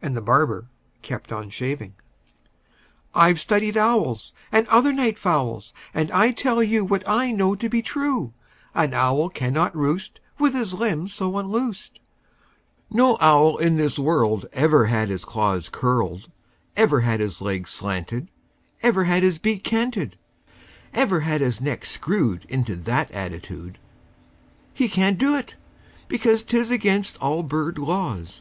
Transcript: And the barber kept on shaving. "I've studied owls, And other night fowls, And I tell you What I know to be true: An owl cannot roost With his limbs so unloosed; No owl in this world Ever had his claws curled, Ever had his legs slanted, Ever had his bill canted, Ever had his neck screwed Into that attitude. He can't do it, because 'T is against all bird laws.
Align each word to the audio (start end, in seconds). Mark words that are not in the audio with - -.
And 0.00 0.16
the 0.16 0.22
barber 0.22 0.70
kept 1.02 1.30
on 1.30 1.50
shaving. 1.50 1.92
"I've 3.14 3.38
studied 3.38 3.76
owls, 3.76 4.32
And 4.50 4.66
other 4.68 4.94
night 4.94 5.18
fowls, 5.18 5.74
And 5.92 6.10
I 6.10 6.30
tell 6.30 6.62
you 6.62 6.86
What 6.86 7.06
I 7.06 7.32
know 7.32 7.54
to 7.56 7.68
be 7.68 7.82
true: 7.82 8.32
An 8.74 8.94
owl 8.94 9.28
cannot 9.28 9.76
roost 9.76 10.20
With 10.38 10.54
his 10.54 10.72
limbs 10.72 11.12
so 11.12 11.36
unloosed; 11.36 12.00
No 12.90 13.18
owl 13.20 13.58
in 13.58 13.76
this 13.76 13.98
world 13.98 14.46
Ever 14.54 14.86
had 14.86 15.10
his 15.10 15.26
claws 15.26 15.68
curled, 15.70 16.30
Ever 16.74 17.02
had 17.02 17.20
his 17.20 17.42
legs 17.42 17.68
slanted, 17.68 18.28
Ever 18.82 19.04
had 19.04 19.22
his 19.22 19.36
bill 19.36 19.58
canted, 19.58 20.16
Ever 20.94 21.20
had 21.20 21.42
his 21.42 21.60
neck 21.60 21.84
screwed 21.84 22.46
Into 22.48 22.74
that 22.74 23.10
attitude. 23.10 23.76
He 24.72 24.88
can't 24.88 25.18
do 25.18 25.36
it, 25.36 25.56
because 26.08 26.42
'T 26.42 26.56
is 26.56 26.70
against 26.70 27.18
all 27.20 27.42
bird 27.42 27.76
laws. 27.76 28.40